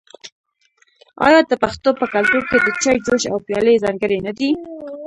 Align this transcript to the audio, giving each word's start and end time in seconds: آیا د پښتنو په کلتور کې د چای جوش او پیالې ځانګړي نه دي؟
آیا 1.25 1.39
د 1.49 1.53
پښتنو 1.63 1.91
په 1.99 2.05
کلتور 2.13 2.41
کې 2.49 2.57
د 2.61 2.67
چای 2.83 2.97
جوش 3.05 3.23
او 3.31 3.37
پیالې 3.47 3.81
ځانګړي 3.83 4.17
نه 4.27 4.31
دي؟ 4.37 4.49